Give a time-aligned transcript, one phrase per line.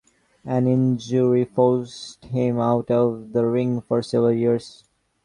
[0.43, 4.83] An injury forced him out of the ring for several years.